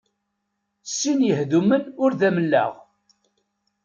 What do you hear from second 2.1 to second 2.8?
amellaɣ.